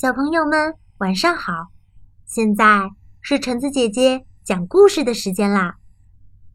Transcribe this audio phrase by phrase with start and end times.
[0.00, 1.52] 小朋友们，晚上好！
[2.24, 2.88] 现在
[3.20, 5.74] 是橙子姐姐讲故事的时间啦。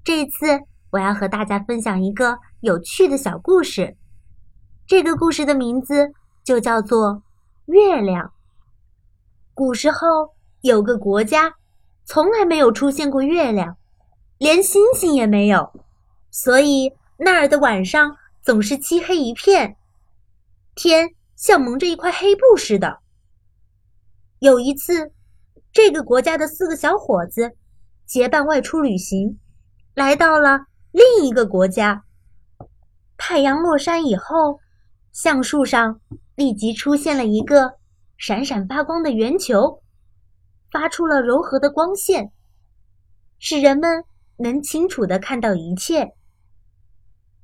[0.02, 0.62] 这次，
[0.92, 3.98] 我要和大家分享一个有趣的小故事。
[4.88, 7.16] 这个故事的名字就叫做
[7.66, 8.28] 《月亮》。
[9.54, 9.98] 古时候
[10.62, 11.56] 有个国家，
[12.06, 13.76] 从来没有出现过月亮，
[14.38, 15.74] 连星星也没有，
[16.32, 19.76] 所以那儿的晚上总是漆黑一片，
[20.76, 23.03] 天像蒙着一块黑布似的。
[24.44, 25.14] 有一次，
[25.72, 27.56] 这个国家的四个小伙子
[28.06, 29.40] 结伴外出旅行，
[29.94, 32.04] 来到了另一个国家。
[33.16, 34.60] 太阳落山以后，
[35.14, 36.02] 橡树上
[36.36, 37.76] 立即出现了一个
[38.18, 39.82] 闪闪发光的圆球，
[40.70, 42.34] 发出了柔和的光线，
[43.40, 44.04] 使人们
[44.36, 46.12] 能清楚的看到一切。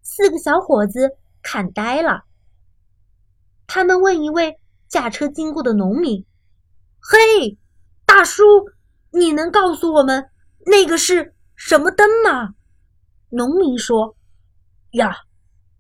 [0.02, 2.24] 四个小伙子看呆了，
[3.68, 4.60] 他们问一位
[4.90, 6.26] 驾车经过的农民。
[7.02, 7.58] 嘿，
[8.06, 8.44] 大叔，
[9.12, 10.30] 你能告诉我们
[10.66, 12.54] 那个是什么灯吗？
[13.30, 14.16] 农民说
[14.92, 15.16] ：“呀，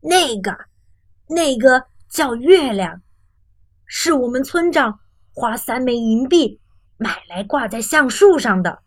[0.01, 0.57] 那个，
[1.27, 3.01] 那个叫月亮，
[3.85, 4.99] 是我们村长
[5.33, 6.59] 花三枚银币
[6.97, 8.79] 买来挂在橡树上的。”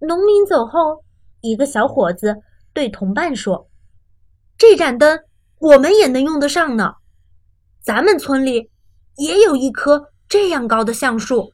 [0.00, 1.04] 农民走后，
[1.42, 2.42] 一个小伙子
[2.72, 3.68] 对同伴说
[4.58, 5.20] ：“这盏灯
[5.58, 6.94] 我们也能用得上呢，
[7.82, 8.70] 咱们村里
[9.16, 11.52] 也有一棵。”这样高的橡树，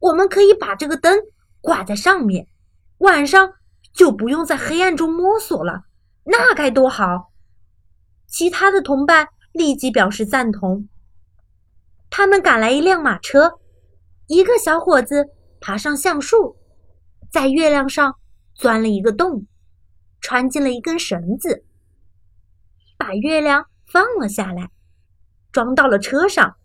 [0.00, 1.16] 我们可以把这个灯
[1.60, 2.48] 挂在上面，
[2.98, 3.52] 晚上
[3.94, 5.84] 就不用在黑暗中摸索了，
[6.24, 7.30] 那该多好！
[8.26, 10.88] 其他的同伴立即表示赞同。
[12.10, 13.60] 他们赶来一辆马车，
[14.26, 15.28] 一个小伙子
[15.60, 16.56] 爬上橡树，
[17.30, 18.16] 在月亮上
[18.56, 19.46] 钻了一个洞，
[20.20, 21.64] 穿进了一根绳子，
[22.98, 24.72] 把月亮放了下来，
[25.52, 26.56] 装到了车上。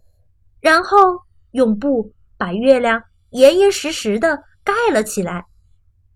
[0.59, 5.45] 然后用布把月亮严严实实的盖了起来，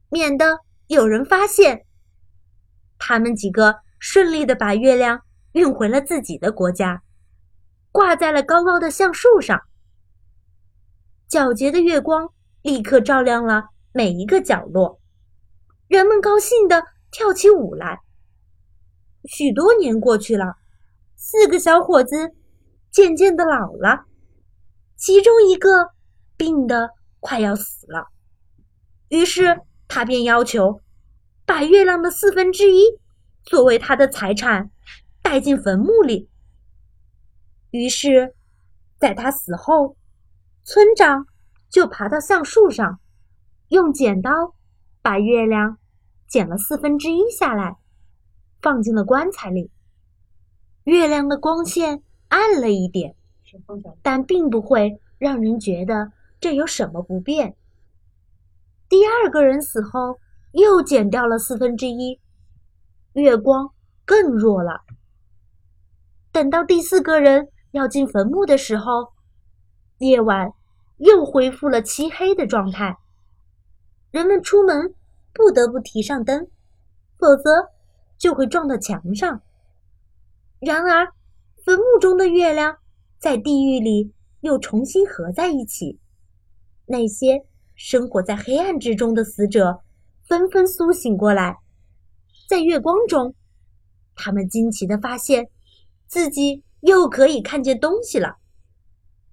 [0.09, 1.85] 免得有人发现。
[2.97, 5.22] 他们几个顺利的把月亮
[5.53, 7.01] 运回了自己的国家，
[7.91, 9.61] 挂在了高高的橡树上。
[11.29, 12.29] 皎洁的月光
[12.61, 15.00] 立刻照亮了每一个角落，
[15.88, 18.01] 人们高兴的跳起舞来。
[19.25, 20.56] 许多年过去了，
[21.16, 22.35] 四个小伙子
[22.91, 24.06] 渐渐的老了。
[25.01, 25.89] 其中一个
[26.38, 28.09] 病得快要死了，
[29.09, 30.79] 于是他便要求
[31.44, 32.84] 把月亮的四分之一
[33.41, 34.69] 作为他的财产
[35.23, 36.29] 带进坟墓里。
[37.72, 38.35] 于是，
[39.00, 39.97] 在他死后，
[40.63, 41.25] 村长
[41.72, 43.00] 就爬到橡树上，
[43.69, 44.53] 用剪刀
[45.01, 45.79] 把月亮
[46.28, 47.78] 剪了四分之一下来，
[48.62, 49.72] 放进了棺材里。
[50.83, 53.16] 月亮的光线暗了一点。
[54.01, 57.56] 但并不会让人觉得这有什么不便。
[58.89, 60.19] 第二个人死后
[60.51, 62.19] 又减掉了四分之一，
[63.13, 63.72] 月光
[64.06, 64.81] 更弱了。
[66.31, 69.13] 等到第四个人要进坟墓的时候，
[70.00, 70.51] 夜晚
[70.97, 72.97] 又恢复了漆黑的状态。
[74.12, 74.94] 人们出门
[75.33, 76.47] 不得不提上灯，
[77.18, 77.69] 否则
[78.18, 79.41] 就会撞到墙上。
[80.59, 81.13] 然而，
[81.63, 82.81] 坟墓中的月亮。
[83.21, 85.99] 在地狱里又重新合在一起，
[86.87, 87.45] 那些
[87.75, 89.81] 生活在黑暗之中的死者
[90.27, 91.59] 纷纷苏醒过来，
[92.49, 93.35] 在月光中，
[94.15, 95.49] 他们惊奇的发现
[96.07, 98.37] 自己又可以看见东西了，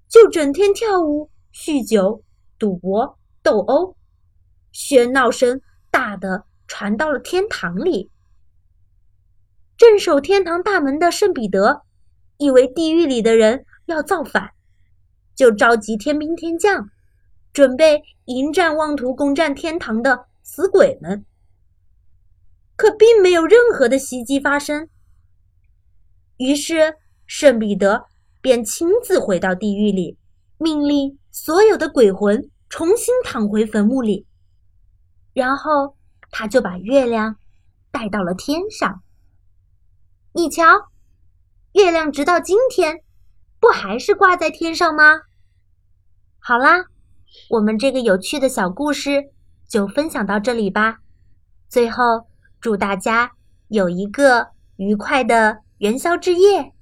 [0.06, 2.22] 就整天跳舞、酗酒、
[2.58, 3.96] 赌博、斗殴，
[4.70, 8.10] 喧闹声大的传到了天堂里。
[9.78, 11.84] 镇守天堂大门的圣彼得
[12.36, 13.64] 以为地狱里的人。
[13.88, 14.52] 要造反，
[15.34, 16.90] 就召集天兵天将，
[17.52, 21.24] 准备迎战妄图攻占天堂的死鬼们。
[22.76, 24.88] 可并没有任何的袭击发生。
[26.36, 28.04] 于是圣彼得
[28.40, 30.18] 便亲自回到地狱里，
[30.58, 34.26] 命令所有的鬼魂重新躺回坟墓里。
[35.32, 35.96] 然后
[36.30, 37.36] 他就把月亮
[37.90, 39.02] 带到了天上。
[40.32, 40.90] 你瞧，
[41.72, 43.02] 月亮直到今天。
[43.60, 45.22] 不还是挂在天上吗？
[46.38, 46.86] 好啦，
[47.50, 49.30] 我们这个有趣的小故事
[49.68, 50.98] 就分享到这里吧。
[51.68, 52.28] 最后，
[52.60, 53.32] 祝大家
[53.68, 56.72] 有一个愉快的元宵之夜。